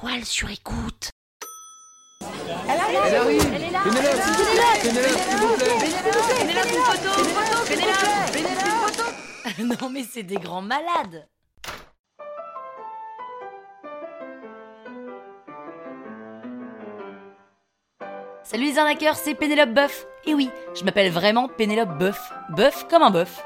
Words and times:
étoile 0.00 0.24
sur 0.24 0.50
écoute. 0.50 1.10
Elle 2.68 2.80
arrive 2.80 3.52
Elle 3.54 3.62
est 3.64 3.70
là 3.70 3.80
Pénélope 3.84 4.82
Pénélope, 4.82 5.18
s'il 5.18 5.36
vous 5.36 5.54
plaît 5.56 5.76
Pénélope, 6.38 6.66
une 6.66 6.82
photo 6.82 7.08
Une 7.18 7.26
photo 7.26 7.64
Pénélope 7.68 8.32
Pénélope, 8.32 8.62
une 8.64 9.66
photo 9.66 9.82
non 9.84 9.90
mais 9.90 10.04
c'est 10.04 10.22
des 10.22 10.36
grands 10.36 10.62
malades. 10.62 11.28
Salut 18.42 18.64
les 18.64 18.78
arnaqueurs, 18.78 19.16
c'est 19.16 19.34
Pénélope 19.34 19.70
Boeuf. 19.70 20.06
Et 20.24 20.34
oui, 20.34 20.50
je 20.74 20.84
m'appelle 20.84 21.10
vraiment 21.10 21.48
Pénélope 21.48 21.98
Boeuf. 21.98 22.32
Boeuf 22.50 22.86
comme 22.88 23.02
un 23.02 23.10
bœuf. 23.10 23.42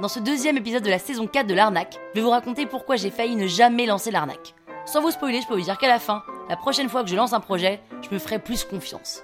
Dans 0.00 0.08
ce 0.08 0.20
deuxième 0.20 0.56
épisode 0.56 0.84
de 0.84 0.90
la 0.90 0.98
saison 0.98 1.26
4 1.26 1.46
de 1.46 1.54
l'arnaque, 1.54 1.98
je 2.14 2.20
vais 2.20 2.24
vous 2.24 2.30
raconter 2.30 2.66
pourquoi 2.66 2.96
j'ai 2.96 3.10
failli 3.10 3.36
ne 3.36 3.46
jamais 3.46 3.86
lancer 3.86 4.10
l'arnaque. 4.10 4.54
Sans 4.90 5.02
vous 5.02 5.10
spoiler, 5.10 5.42
je 5.42 5.46
peux 5.46 5.54
vous 5.54 5.60
dire 5.60 5.76
qu'à 5.76 5.86
la 5.86 5.98
fin, 5.98 6.24
la 6.48 6.56
prochaine 6.56 6.88
fois 6.88 7.04
que 7.04 7.10
je 7.10 7.14
lance 7.14 7.34
un 7.34 7.40
projet, 7.40 7.78
je 8.00 8.08
me 8.08 8.18
ferai 8.18 8.38
plus 8.38 8.64
confiance. 8.64 9.22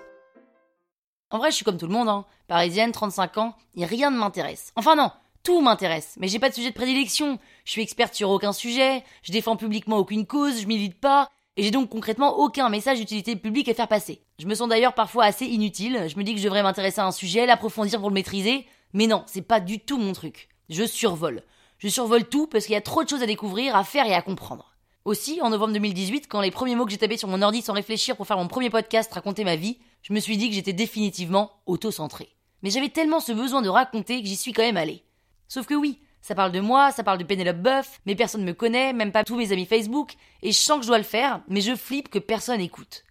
En 1.30 1.38
vrai, 1.38 1.50
je 1.50 1.56
suis 1.56 1.64
comme 1.64 1.78
tout 1.78 1.86
le 1.86 1.92
monde, 1.92 2.10
hein. 2.10 2.26
Parisienne, 2.48 2.92
35 2.92 3.38
ans, 3.38 3.56
et 3.74 3.86
rien 3.86 4.10
ne 4.10 4.18
m'intéresse. 4.18 4.74
Enfin 4.76 4.94
non, 4.94 5.10
tout 5.42 5.62
m'intéresse, 5.62 6.16
mais 6.20 6.28
j'ai 6.28 6.38
pas 6.38 6.50
de 6.50 6.54
sujet 6.54 6.68
de 6.68 6.74
prédilection. 6.74 7.38
Je 7.64 7.70
suis 7.70 7.80
experte 7.80 8.12
sur 8.12 8.28
aucun 8.28 8.52
sujet, 8.52 9.04
je 9.22 9.32
défends 9.32 9.56
publiquement 9.56 9.96
aucune 9.96 10.26
cause, 10.26 10.60
je 10.60 10.66
milite 10.66 11.00
pas, 11.00 11.30
et 11.56 11.62
j'ai 11.62 11.70
donc 11.70 11.88
concrètement 11.88 12.36
aucun 12.40 12.68
message 12.68 12.98
d'utilité 12.98 13.34
publique 13.34 13.70
à 13.70 13.74
faire 13.74 13.88
passer. 13.88 14.20
Je 14.38 14.46
me 14.46 14.54
sens 14.54 14.68
d'ailleurs 14.68 14.92
parfois 14.92 15.24
assez 15.24 15.46
inutile, 15.46 16.08
je 16.08 16.18
me 16.18 16.24
dis 16.24 16.34
que 16.34 16.40
je 16.40 16.44
devrais 16.44 16.62
m'intéresser 16.62 17.00
à 17.00 17.06
un 17.06 17.10
sujet, 17.10 17.46
l'approfondir 17.46 18.00
pour 18.00 18.10
le 18.10 18.14
maîtriser, 18.14 18.66
mais 18.92 19.06
non, 19.06 19.24
c'est 19.26 19.40
pas 19.40 19.60
du 19.60 19.80
tout 19.80 19.96
mon 19.96 20.12
truc. 20.12 20.50
Je 20.68 20.84
survole. 20.84 21.42
Je 21.78 21.88
survole 21.88 22.28
tout 22.28 22.48
parce 22.48 22.66
qu'il 22.66 22.74
y 22.74 22.76
a 22.76 22.82
trop 22.82 23.02
de 23.02 23.08
choses 23.08 23.22
à 23.22 23.26
découvrir, 23.26 23.74
à 23.76 23.82
faire 23.82 24.04
et 24.04 24.14
à 24.14 24.20
comprendre. 24.20 24.73
Aussi, 25.04 25.42
en 25.42 25.50
novembre 25.50 25.74
2018, 25.74 26.28
quand 26.28 26.40
les 26.40 26.50
premiers 26.50 26.76
mots 26.76 26.86
que 26.86 26.90
j'ai 26.90 26.96
tapés 26.96 27.18
sur 27.18 27.28
mon 27.28 27.42
ordi 27.42 27.60
sans 27.60 27.74
réfléchir 27.74 28.16
pour 28.16 28.26
faire 28.26 28.38
mon 28.38 28.48
premier 28.48 28.70
podcast 28.70 29.12
raconter 29.12 29.44
ma 29.44 29.54
vie, 29.54 29.76
je 30.00 30.14
me 30.14 30.18
suis 30.18 30.38
dit 30.38 30.48
que 30.48 30.54
j'étais 30.54 30.72
définitivement 30.72 31.52
auto-centré. 31.66 32.30
Mais 32.62 32.70
j'avais 32.70 32.88
tellement 32.88 33.20
ce 33.20 33.32
besoin 33.32 33.60
de 33.60 33.68
raconter 33.68 34.22
que 34.22 34.26
j'y 34.26 34.36
suis 34.36 34.54
quand 34.54 34.62
même 34.62 34.78
allé. 34.78 35.04
Sauf 35.46 35.66
que 35.66 35.74
oui, 35.74 36.00
ça 36.22 36.34
parle 36.34 36.52
de 36.52 36.60
moi, 36.60 36.90
ça 36.90 37.04
parle 37.04 37.18
de 37.18 37.24
Penelope 37.24 37.58
Buff, 37.58 38.00
mais 38.06 38.14
personne 38.14 38.40
ne 38.40 38.46
me 38.46 38.54
connaît, 38.54 38.94
même 38.94 39.12
pas 39.12 39.24
tous 39.24 39.36
mes 39.36 39.52
amis 39.52 39.66
Facebook, 39.66 40.14
et 40.40 40.52
je 40.52 40.58
sens 40.58 40.78
que 40.78 40.84
je 40.84 40.88
dois 40.88 40.96
le 40.96 41.04
faire, 41.04 41.42
mais 41.48 41.60
je 41.60 41.76
flippe 41.76 42.08
que 42.08 42.18
personne 42.18 42.62
écoute. 42.62 43.04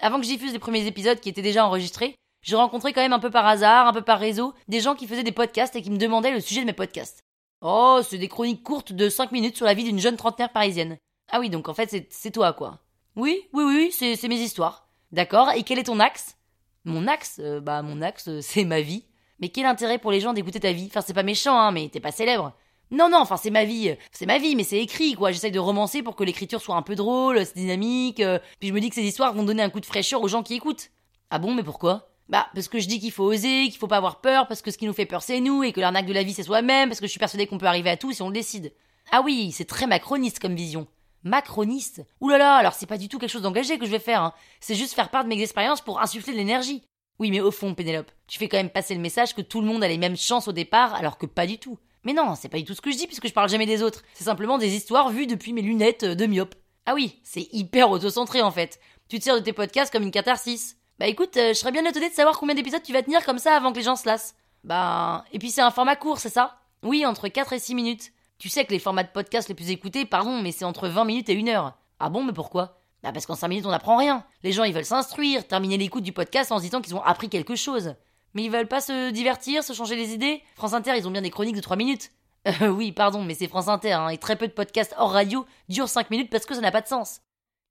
Avant 0.00 0.16
que 0.16 0.24
je 0.24 0.30
diffuse 0.30 0.52
les 0.52 0.58
premiers 0.58 0.88
épisodes 0.88 1.20
qui 1.20 1.28
étaient 1.28 1.40
déjà 1.40 1.64
enregistrés, 1.64 2.16
j'ai 2.42 2.56
rencontré 2.56 2.92
quand 2.92 3.00
même 3.00 3.12
un 3.12 3.20
peu 3.20 3.30
par 3.30 3.46
hasard, 3.46 3.86
un 3.86 3.92
peu 3.92 4.02
par 4.02 4.18
réseau, 4.18 4.54
des 4.66 4.80
gens 4.80 4.96
qui 4.96 5.06
faisaient 5.06 5.22
des 5.22 5.30
podcasts 5.30 5.76
et 5.76 5.82
qui 5.82 5.90
me 5.92 5.98
demandaient 5.98 6.32
le 6.32 6.40
sujet 6.40 6.62
de 6.62 6.66
mes 6.66 6.72
podcasts. 6.72 7.20
Oh, 7.60 8.00
c'est 8.02 8.18
des 8.18 8.28
chroniques 8.28 8.64
courtes 8.64 8.92
de 8.92 9.08
5 9.08 9.30
minutes 9.30 9.56
sur 9.56 9.66
la 9.66 9.74
vie 9.74 9.84
d'une 9.84 10.00
jeune 10.00 10.16
trentenaire 10.16 10.50
parisienne. 10.50 10.98
Ah 11.30 11.40
oui, 11.40 11.50
donc 11.50 11.68
en 11.68 11.74
fait, 11.74 12.06
c'est 12.10 12.30
toi, 12.30 12.52
quoi. 12.52 12.78
Oui, 13.16 13.42
oui, 13.52 13.64
oui, 13.64 13.92
c'est 13.92 14.28
mes 14.28 14.36
histoires. 14.40 14.88
D'accord, 15.12 15.50
et 15.52 15.62
quel 15.62 15.78
est 15.78 15.84
ton 15.84 16.00
axe? 16.00 16.36
Mon 16.84 17.06
axe 17.06 17.38
euh, 17.40 17.60
Bah, 17.60 17.82
mon 17.82 18.02
axe, 18.02 18.28
euh, 18.28 18.40
c'est 18.42 18.64
ma 18.64 18.80
vie. 18.80 19.04
Mais 19.40 19.48
quel 19.48 19.66
intérêt 19.66 19.98
pour 19.98 20.10
les 20.10 20.20
gens 20.20 20.32
d'écouter 20.32 20.60
ta 20.60 20.72
vie? 20.72 20.86
Enfin, 20.88 21.00
c'est 21.00 21.14
pas 21.14 21.22
méchant, 21.22 21.58
hein, 21.58 21.70
mais 21.70 21.88
t'es 21.88 22.00
pas 22.00 22.12
célèbre. 22.12 22.52
Non, 22.90 23.08
non, 23.10 23.18
enfin, 23.18 23.36
c'est 23.36 23.50
ma 23.50 23.64
vie. 23.64 23.94
C'est 24.12 24.26
ma 24.26 24.38
vie, 24.38 24.56
mais 24.56 24.64
c'est 24.64 24.78
écrit, 24.78 25.14
quoi. 25.14 25.30
J'essaye 25.30 25.52
de 25.52 25.58
romancer 25.58 26.02
pour 26.02 26.16
que 26.16 26.24
l'écriture 26.24 26.60
soit 26.60 26.76
un 26.76 26.82
peu 26.82 26.94
drôle, 26.94 27.44
c'est 27.44 27.54
dynamique. 27.56 28.20
Euh, 28.20 28.38
puis 28.58 28.68
je 28.68 28.74
me 28.74 28.80
dis 28.80 28.88
que 28.88 28.94
ces 28.94 29.02
histoires 29.02 29.34
vont 29.34 29.44
donner 29.44 29.62
un 29.62 29.70
coup 29.70 29.80
de 29.80 29.86
fraîcheur 29.86 30.22
aux 30.22 30.28
gens 30.28 30.42
qui 30.42 30.54
écoutent. 30.54 30.90
Ah 31.30 31.38
bon, 31.38 31.54
mais 31.54 31.62
pourquoi? 31.62 32.08
Bah, 32.28 32.46
parce 32.54 32.68
que 32.68 32.78
je 32.78 32.86
dis 32.88 33.00
qu'il 33.00 33.12
faut 33.12 33.24
oser, 33.24 33.64
qu'il 33.64 33.78
faut 33.78 33.86
pas 33.86 33.96
avoir 33.96 34.20
peur, 34.20 34.48
parce 34.48 34.60
que 34.62 34.70
ce 34.70 34.78
qui 34.78 34.86
nous 34.86 34.92
fait 34.92 35.06
peur 35.06 35.22
c'est 35.22 35.40
nous, 35.40 35.62
et 35.62 35.72
que 35.72 35.80
l'arnaque 35.80 36.06
de 36.06 36.12
la 36.12 36.22
vie 36.22 36.34
c'est 36.34 36.42
soi-même, 36.42 36.88
parce 36.88 37.00
que 37.00 37.06
je 37.06 37.10
suis 37.10 37.18
persuadée 37.18 37.46
qu'on 37.46 37.58
peut 37.58 37.66
arriver 37.66 37.88
à 37.90 37.96
tout 37.96 38.12
si 38.12 38.20
on 38.22 38.28
le 38.28 38.34
décide. 38.34 38.72
Ah 39.10 39.22
oui, 39.22 39.50
c'est 39.52 39.64
très 39.64 39.86
macroniste 39.86 40.38
comme 40.38 40.54
vision. 40.54 40.86
Macroniste 41.28 42.02
Ouh 42.20 42.28
là 42.28 42.38
là, 42.38 42.56
alors 42.56 42.72
c'est 42.72 42.86
pas 42.86 42.98
du 42.98 43.08
tout 43.08 43.18
quelque 43.18 43.30
chose 43.30 43.42
d'engagé 43.42 43.78
que 43.78 43.86
je 43.86 43.90
vais 43.90 43.98
faire, 43.98 44.22
hein. 44.22 44.34
c'est 44.60 44.74
juste 44.74 44.94
faire 44.94 45.10
part 45.10 45.24
de 45.24 45.28
mes 45.28 45.40
expériences 45.40 45.80
pour 45.80 46.00
insuffler 46.00 46.32
de 46.32 46.38
l'énergie. 46.38 46.82
Oui, 47.18 47.30
mais 47.30 47.40
au 47.40 47.50
fond, 47.50 47.74
Pénélope, 47.74 48.10
tu 48.26 48.38
fais 48.38 48.48
quand 48.48 48.56
même 48.56 48.70
passer 48.70 48.94
le 48.94 49.00
message 49.00 49.34
que 49.34 49.42
tout 49.42 49.60
le 49.60 49.66
monde 49.66 49.82
a 49.82 49.88
les 49.88 49.98
mêmes 49.98 50.16
chances 50.16 50.48
au 50.48 50.52
départ, 50.52 50.94
alors 50.94 51.18
que 51.18 51.26
pas 51.26 51.46
du 51.46 51.58
tout. 51.58 51.78
Mais 52.04 52.12
non, 52.12 52.34
c'est 52.36 52.48
pas 52.48 52.58
du 52.58 52.64
tout 52.64 52.74
ce 52.74 52.80
que 52.80 52.92
je 52.92 52.96
dis, 52.96 53.06
puisque 53.06 53.26
je 53.26 53.32
parle 53.32 53.48
jamais 53.48 53.66
des 53.66 53.82
autres. 53.82 54.02
C'est 54.14 54.24
simplement 54.24 54.56
des 54.56 54.74
histoires 54.74 55.10
vues 55.10 55.26
depuis 55.26 55.52
mes 55.52 55.62
lunettes 55.62 56.04
de 56.04 56.26
myope. 56.26 56.54
Ah 56.86 56.94
oui, 56.94 57.18
c'est 57.24 57.48
hyper 57.52 57.90
autocentré 57.90 58.40
en 58.40 58.50
fait. 58.50 58.80
Tu 59.08 59.18
te 59.18 59.24
sers 59.24 59.34
de 59.34 59.40
tes 59.40 59.52
podcasts 59.52 59.92
comme 59.92 60.04
une 60.04 60.10
catharsis. 60.10 60.76
Bah 60.98 61.06
écoute, 61.06 61.36
euh, 61.36 61.48
je 61.48 61.58
serais 61.58 61.72
bien 61.72 61.84
étonné 61.84 62.08
de 62.08 62.14
savoir 62.14 62.38
combien 62.38 62.54
d'épisodes 62.54 62.82
tu 62.82 62.92
vas 62.92 63.02
tenir 63.02 63.24
comme 63.24 63.38
ça 63.38 63.54
avant 63.54 63.72
que 63.72 63.78
les 63.78 63.84
gens 63.84 63.96
se 63.96 64.06
lassent. 64.06 64.34
Bah, 64.64 65.24
et 65.32 65.38
puis 65.38 65.50
c'est 65.50 65.60
un 65.60 65.70
format 65.70 65.96
court, 65.96 66.18
c'est 66.18 66.28
ça? 66.28 66.60
Oui, 66.82 67.04
entre 67.04 67.28
4 67.28 67.52
et 67.52 67.58
6 67.58 67.74
minutes. 67.74 68.12
Tu 68.38 68.48
sais 68.48 68.64
que 68.64 68.72
les 68.72 68.78
formats 68.78 69.02
de 69.02 69.08
podcast 69.08 69.48
les 69.48 69.54
plus 69.54 69.70
écoutés, 69.70 70.04
pardon, 70.04 70.40
mais 70.40 70.52
c'est 70.52 70.64
entre 70.64 70.86
20 70.88 71.04
minutes 71.04 71.28
et 71.28 71.36
1 71.36 71.48
heure. 71.48 71.76
Ah 71.98 72.08
bon, 72.08 72.22
mais 72.22 72.32
pourquoi? 72.32 72.78
Bah 73.02 73.12
parce 73.12 73.26
qu'en 73.26 73.34
5 73.34 73.48
minutes 73.48 73.66
on 73.66 73.70
n'apprend 73.70 73.96
rien. 73.96 74.24
Les 74.42 74.52
gens 74.52 74.64
ils 74.64 74.72
veulent 74.72 74.84
s'instruire, 74.84 75.46
terminer 75.46 75.76
l'écoute 75.76 76.04
du 76.04 76.12
podcast 76.12 76.50
en 76.52 76.58
se 76.58 76.62
disant 76.62 76.80
qu'ils 76.80 76.94
ont 76.94 77.02
appris 77.02 77.28
quelque 77.28 77.56
chose. 77.56 77.94
Mais 78.34 78.44
ils 78.44 78.50
veulent 78.50 78.68
pas 78.68 78.80
se 78.80 79.10
divertir, 79.10 79.64
se 79.64 79.72
changer 79.72 79.96
les 79.96 80.12
idées? 80.12 80.42
France 80.54 80.72
Inter, 80.72 80.92
ils 80.96 81.08
ont 81.08 81.10
bien 81.10 81.22
des 81.22 81.30
chroniques 81.30 81.56
de 81.56 81.60
3 81.60 81.76
minutes. 81.76 82.10
Euh, 82.62 82.68
oui, 82.68 82.92
pardon, 82.92 83.24
mais 83.24 83.34
c'est 83.34 83.48
France 83.48 83.66
Inter, 83.66 83.92
hein, 83.92 84.08
et 84.08 84.16
très 84.16 84.36
peu 84.36 84.46
de 84.46 84.52
podcasts 84.52 84.94
hors 84.96 85.10
radio 85.10 85.44
durent 85.68 85.88
5 85.88 86.08
minutes 86.08 86.30
parce 86.30 86.46
que 86.46 86.54
ça 86.54 86.60
n'a 86.60 86.70
pas 86.70 86.80
de 86.80 86.86
sens. 86.86 87.20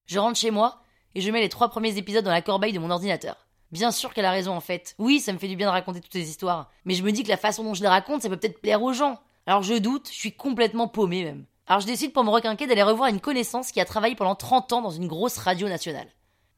Je 0.05 0.19
rentre 0.19 0.37
chez 0.37 0.51
moi, 0.51 0.81
et 1.15 1.21
je 1.21 1.31
mets 1.31 1.39
les 1.39 1.49
trois 1.49 1.69
premiers 1.69 1.97
épisodes 1.97 2.23
dans 2.23 2.31
la 2.31 2.41
corbeille 2.41 2.73
de 2.73 2.79
mon 2.79 2.91
ordinateur. 2.91 3.47
Bien 3.71 3.91
sûr 3.91 4.13
qu'elle 4.13 4.25
a 4.25 4.31
raison 4.31 4.53
en 4.53 4.59
fait. 4.59 4.93
Oui, 4.99 5.19
ça 5.19 5.33
me 5.33 5.39
fait 5.39 5.47
du 5.47 5.55
bien 5.55 5.67
de 5.67 5.71
raconter 5.71 6.01
toutes 6.01 6.13
ces 6.13 6.29
histoires. 6.29 6.69
Mais 6.85 6.93
je 6.93 7.01
me 7.01 7.11
dis 7.11 7.23
que 7.23 7.29
la 7.29 7.37
façon 7.37 7.63
dont 7.63 7.73
je 7.73 7.81
les 7.81 7.87
raconte, 7.87 8.21
ça 8.21 8.29
peut 8.29 8.37
peut-être 8.37 8.61
plaire 8.61 8.83
aux 8.83 8.93
gens. 8.93 9.19
Alors 9.47 9.63
je 9.63 9.75
doute, 9.75 10.09
je 10.09 10.17
suis 10.17 10.33
complètement 10.33 10.89
paumé 10.89 11.23
même. 11.23 11.45
Alors 11.67 11.79
je 11.79 11.87
décide 11.87 12.11
pour 12.11 12.25
me 12.25 12.29
requinquer 12.29 12.67
d'aller 12.67 12.83
revoir 12.83 13.07
une 13.07 13.21
connaissance 13.21 13.71
qui 13.71 13.79
a 13.79 13.85
travaillé 13.85 14.13
pendant 14.13 14.35
30 14.35 14.73
ans 14.73 14.81
dans 14.81 14.91
une 14.91 15.07
grosse 15.07 15.37
radio 15.37 15.69
nationale. 15.69 16.09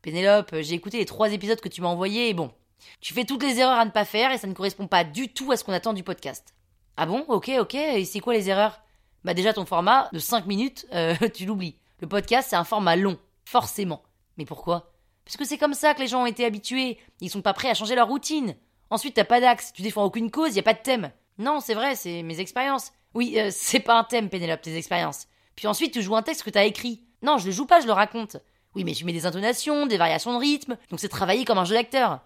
Pénélope, 0.01 0.55
j'ai 0.61 0.73
écouté 0.73 0.97
les 0.97 1.05
trois 1.05 1.31
épisodes 1.31 1.61
que 1.61 1.69
tu 1.69 1.81
m'as 1.81 1.89
envoyés 1.89 2.29
et 2.29 2.33
bon, 2.33 2.51
tu 2.99 3.13
fais 3.13 3.25
toutes 3.25 3.43
les 3.43 3.59
erreurs 3.59 3.77
à 3.77 3.85
ne 3.85 3.91
pas 3.91 4.05
faire 4.05 4.31
et 4.31 4.39
ça 4.39 4.47
ne 4.47 4.53
correspond 4.53 4.87
pas 4.87 5.03
du 5.03 5.31
tout 5.31 5.51
à 5.51 5.57
ce 5.57 5.63
qu'on 5.63 5.73
attend 5.73 5.93
du 5.93 6.01
podcast. 6.01 6.55
Ah 6.97 7.05
bon? 7.05 7.25
Ok, 7.27 7.51
ok, 7.59 7.75
et 7.75 8.05
c'est 8.05 8.21
quoi 8.21 8.33
les 8.33 8.49
erreurs? 8.49 8.81
Bah 9.23 9.35
déjà 9.35 9.53
ton 9.53 9.67
format 9.67 10.09
de 10.11 10.17
5 10.17 10.47
minutes, 10.47 10.87
euh, 10.91 11.13
tu 11.35 11.45
l'oublies. 11.45 11.75
Le 11.99 12.07
podcast 12.07 12.47
c'est 12.49 12.55
un 12.55 12.63
format 12.63 12.95
long, 12.95 13.19
forcément. 13.45 14.01
Mais 14.37 14.45
pourquoi? 14.45 14.93
Parce 15.25 15.37
que 15.37 15.45
c'est 15.45 15.59
comme 15.59 15.75
ça 15.75 15.93
que 15.93 16.01
les 16.01 16.07
gens 16.07 16.23
ont 16.23 16.25
été 16.25 16.43
habitués, 16.43 16.97
ils 17.21 17.29
sont 17.29 17.43
pas 17.43 17.53
prêts 17.53 17.69
à 17.69 17.75
changer 17.75 17.93
leur 17.93 18.07
routine. 18.07 18.55
Ensuite 18.89 19.13
t'as 19.13 19.25
pas 19.25 19.41
d'axe, 19.41 19.73
tu 19.73 19.83
défends 19.83 20.05
aucune 20.05 20.31
cause, 20.31 20.55
y 20.55 20.59
a 20.59 20.63
pas 20.63 20.73
de 20.73 20.81
thème. 20.81 21.11
Non, 21.39 21.61
c'est 21.61 21.73
vrai, 21.73 21.95
c'est 21.95 22.21
mes 22.21 22.39
expériences. 22.39 22.91
Oui, 23.15 23.33
euh, 23.37 23.49
c'est 23.51 23.79
pas 23.79 23.97
un 23.97 24.03
thème, 24.03 24.29
Pénélope, 24.29 24.61
tes 24.61 24.75
expériences. 24.75 25.27
Puis 25.55 25.67
ensuite, 25.67 25.93
tu 25.93 26.01
joues 26.01 26.15
un 26.15 26.21
texte 26.21 26.43
que 26.43 26.49
t'as 26.49 26.65
écrit. 26.65 27.03
Non, 27.23 27.37
je 27.37 27.47
le 27.47 27.51
joue 27.51 27.65
pas, 27.65 27.81
je 27.81 27.87
le 27.87 27.93
raconte. 27.93 28.37
Oui, 28.75 28.83
mais 28.83 28.93
tu 28.93 29.03
mets 29.03 29.13
des 29.13 29.25
intonations, 29.25 29.87
des 29.87 29.97
variations 29.97 30.33
de 30.33 30.39
rythme, 30.39 30.77
donc 30.89 30.99
c'est 30.99 31.09
travailler 31.09 31.43
comme 31.43 31.57
un 31.57 31.65
jeu 31.65 31.73
d'acteur. 31.73 32.21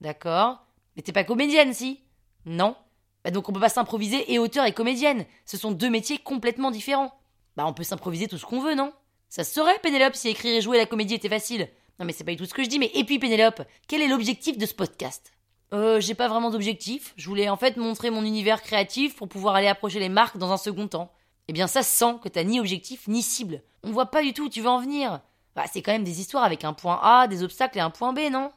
D'accord? 0.00 0.64
Mais 0.94 1.02
t'es 1.02 1.12
pas 1.12 1.24
comédienne, 1.24 1.74
si? 1.74 2.00
Non? 2.46 2.76
Bah 3.24 3.32
donc 3.32 3.48
on 3.48 3.52
peut 3.52 3.60
pas 3.60 3.68
s'improviser 3.68 4.32
et 4.32 4.38
auteur 4.38 4.64
et 4.64 4.72
comédienne. 4.72 5.26
Ce 5.44 5.56
sont 5.56 5.72
deux 5.72 5.90
métiers 5.90 6.18
complètement 6.18 6.70
différents. 6.70 7.12
Bah 7.56 7.66
on 7.66 7.74
peut 7.74 7.82
s'improviser 7.82 8.28
tout 8.28 8.38
ce 8.38 8.46
qu'on 8.46 8.60
veut, 8.60 8.76
non? 8.76 8.92
Ça 9.28 9.42
se 9.42 9.52
saurait, 9.52 9.78
Pénélope, 9.80 10.14
si 10.14 10.28
écrire 10.28 10.54
et 10.56 10.60
jouer 10.60 10.78
la 10.78 10.86
comédie 10.86 11.14
était 11.14 11.28
facile. 11.28 11.68
Non 11.98 12.06
mais 12.06 12.12
c'est 12.12 12.24
pas 12.24 12.30
du 12.30 12.36
tout 12.36 12.46
ce 12.46 12.54
que 12.54 12.62
je 12.62 12.68
dis, 12.68 12.78
mais 12.78 12.92
et 12.94 13.02
puis 13.04 13.18
Pénélope, 13.18 13.62
quel 13.88 14.02
est 14.02 14.08
l'objectif 14.08 14.56
de 14.56 14.66
ce 14.66 14.74
podcast? 14.74 15.32
Euh, 15.72 16.00
j'ai 16.00 16.14
pas 16.14 16.28
vraiment 16.28 16.50
d'objectif. 16.50 17.14
Je 17.16 17.28
voulais 17.28 17.48
en 17.48 17.56
fait 17.56 17.76
montrer 17.76 18.10
mon 18.10 18.24
univers 18.24 18.62
créatif 18.62 19.16
pour 19.16 19.28
pouvoir 19.28 19.54
aller 19.54 19.66
approcher 19.66 20.00
les 20.00 20.08
marques 20.08 20.38
dans 20.38 20.52
un 20.52 20.56
second 20.56 20.88
temps. 20.88 21.12
Eh 21.48 21.52
bien, 21.52 21.66
ça 21.66 21.82
sent 21.82 22.16
que 22.22 22.28
t'as 22.28 22.44
ni 22.44 22.60
objectif 22.60 23.08
ni 23.08 23.22
cible. 23.22 23.62
On 23.82 23.90
voit 23.90 24.10
pas 24.10 24.22
du 24.22 24.32
tout 24.32 24.46
où 24.46 24.48
tu 24.48 24.60
veux 24.60 24.68
en 24.68 24.80
venir. 24.80 25.20
Bah, 25.54 25.64
c'est 25.72 25.82
quand 25.82 25.92
même 25.92 26.04
des 26.04 26.20
histoires 26.20 26.44
avec 26.44 26.64
un 26.64 26.72
point 26.72 27.00
A, 27.02 27.26
des 27.26 27.42
obstacles 27.42 27.78
et 27.78 27.80
un 27.80 27.90
point 27.90 28.12
B, 28.12 28.30
non? 28.30 28.52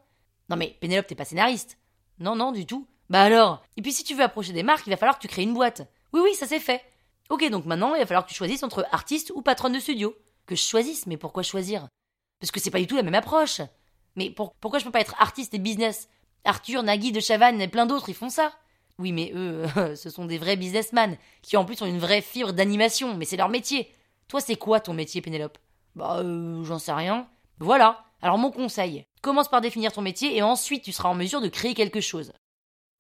Non 0.50 0.58
mais, 0.58 0.78
Pénélope, 0.80 1.08
t'es 1.08 1.16
pas 1.16 1.26
scénariste. 1.26 1.78
Non, 2.20 2.36
non, 2.36 2.52
du 2.52 2.66
tout. 2.66 2.86
Bah 3.10 3.24
alors? 3.24 3.64
Et 3.78 3.82
puis 3.82 3.92
si 3.92 4.04
tu 4.04 4.14
veux 4.14 4.24
approcher 4.24 4.54
des 4.54 4.64
marques, 4.64 4.88
il 4.88 4.92
va 4.92 4.98
falloir 4.98 5.18
que 5.18 5.22
tu 5.22 5.28
crées 5.28 5.44
une 5.44 5.54
boîte. 5.54 5.82
Oui, 6.14 6.22
oui, 6.24 6.34
ça 6.36 6.48
c'est 6.48 6.60
fait. 6.60 6.82
Ok, 7.30 7.50
donc 7.50 7.66
maintenant, 7.66 7.96
il 7.96 8.00
va 8.00 8.06
falloir 8.06 8.26
que 8.26 8.30
tu 8.30 8.36
choisisses 8.36 8.64
entre 8.64 8.86
artiste 8.92 9.32
ou 9.36 9.42
patronne 9.42 9.74
de 9.74 9.80
studio. 9.80 10.16
Que 10.46 10.56
je 10.56 10.62
choisisse, 10.62 11.08
mais 11.08 11.18
pourquoi 11.18 11.44
choisir? 11.44 11.88
Parce 12.40 12.52
que 12.52 12.60
c'est 12.60 12.72
pas 12.72 12.80
du 12.80 12.88
tout 12.88 12.96
la 12.96 13.04
même 13.04 13.16
approche. 13.16 13.62
Mais 14.16 14.30
pourquoi 14.30 14.80
je 14.80 14.86
peux 14.86 14.92
pas 14.92 15.00
être 15.00 15.16
artiste 15.20 15.54
et 15.54 15.60
business? 15.60 16.10
Arthur, 16.46 16.84
Nagui 16.84 17.12
de 17.12 17.20
Chavannes 17.20 17.62
et 17.62 17.68
plein 17.68 17.86
d'autres, 17.86 18.10
ils 18.10 18.16
font 18.16 18.30
ça. 18.30 18.54
Oui, 18.98 19.12
mais 19.12 19.32
eux, 19.36 19.66
ce 19.96 20.10
sont 20.10 20.26
des 20.26 20.38
vrais 20.38 20.58
businessmen, 20.58 21.18
qui 21.42 21.58
en 21.58 21.66
plus 21.66 21.82
ont 21.82 21.88
une 21.88 22.00
vraie 22.00 22.22
fibre 22.22 22.54
d'animation, 22.54 23.16
mais 23.16 23.26
c'est 23.26 23.38
leur 23.38 23.50
métier. 23.50 23.94
Toi, 24.28 24.42
c'est 24.42 24.56
quoi 24.56 24.80
ton 24.80 24.94
métier, 24.94 25.22
Pénélope? 25.22 25.58
Bah, 25.96 26.20
euh, 26.20 26.64
j'en 26.64 26.80
sais 26.80 26.94
rien. 26.94 27.28
Voilà. 27.60 28.06
Alors, 28.22 28.38
mon 28.38 28.52
conseil, 28.52 29.04
commence 29.22 29.50
par 29.50 29.62
définir 29.62 29.92
ton 29.92 30.02
métier 30.02 30.36
et 30.36 30.42
ensuite 30.42 30.84
tu 30.84 30.92
seras 30.92 31.10
en 31.10 31.16
mesure 31.16 31.42
de 31.42 31.48
créer 31.48 31.74
quelque 31.74 32.02
chose. 32.02 32.34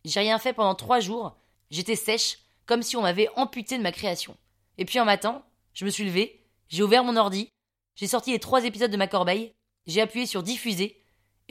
J'ai 0.05 0.19
rien 0.19 0.39
fait 0.39 0.53
pendant 0.53 0.75
trois 0.75 0.99
jours, 0.99 1.37
j'étais 1.69 1.95
sèche, 1.95 2.39
comme 2.65 2.81
si 2.81 2.95
on 2.95 3.01
m'avait 3.01 3.29
amputé 3.35 3.77
de 3.77 3.83
ma 3.83 3.91
création. 3.91 4.35
Et 4.77 4.85
puis 4.85 4.99
un 4.99 5.05
matin, 5.05 5.43
je 5.73 5.85
me 5.85 5.89
suis 5.89 6.05
levée, 6.05 6.43
j'ai 6.69 6.83
ouvert 6.83 7.03
mon 7.03 7.17
ordi, 7.17 7.49
j'ai 7.95 8.07
sorti 8.07 8.31
les 8.31 8.39
trois 8.39 8.65
épisodes 8.65 8.91
de 8.91 8.97
ma 8.97 9.07
corbeille, 9.07 9.51
j'ai 9.85 10.01
appuyé 10.01 10.25
sur 10.25 10.43
diffuser, 10.43 11.00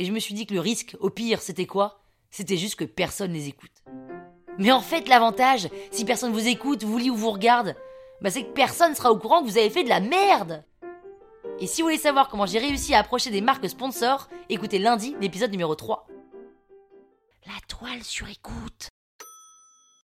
et 0.01 0.07
je 0.07 0.13
me 0.13 0.19
suis 0.19 0.33
dit 0.33 0.47
que 0.47 0.55
le 0.55 0.61
risque, 0.61 0.97
au 1.01 1.11
pire, 1.11 1.43
c'était 1.43 1.67
quoi? 1.67 2.01
C'était 2.31 2.57
juste 2.57 2.77
que 2.77 2.87
personne 2.87 3.35
les 3.35 3.49
écoute. 3.49 3.85
Mais 4.57 4.73
en 4.73 4.81
fait, 4.81 5.07
l'avantage, 5.09 5.69
si 5.91 6.07
personne 6.07 6.33
vous 6.33 6.49
écoute, 6.49 6.85
vous 6.85 6.97
lit 6.97 7.11
ou 7.11 7.17
vous 7.17 7.31
regarde, 7.31 7.77
bah 8.23 8.31
c'est 8.31 8.45
que 8.45 8.53
personne 8.53 8.95
sera 8.95 9.13
au 9.13 9.19
courant 9.19 9.43
que 9.43 9.47
vous 9.47 9.59
avez 9.59 9.69
fait 9.69 9.85
de 9.85 9.91
la 9.91 10.01
merde 10.01 10.65
Et 11.59 11.67
si 11.67 11.83
vous 11.83 11.89
voulez 11.89 11.99
savoir 11.99 12.31
comment 12.31 12.47
j'ai 12.47 12.59
réussi 12.59 12.95
à 12.95 12.99
approcher 13.01 13.29
des 13.29 13.43
marques 13.43 13.69
sponsors, 13.69 14.31
écoutez 14.49 14.79
lundi 14.79 15.17
l'épisode 15.21 15.51
numéro 15.51 15.75
3. 15.75 16.07
La 17.47 17.61
toile 17.69 18.03
sur 18.03 18.27
écoute. 18.31 18.89